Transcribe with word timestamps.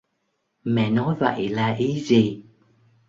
mẹ 0.63 0.89
nói 0.91 1.15
vậy 1.19 1.49
là 1.49 1.73
ý 1.75 1.99
gì 2.01 2.43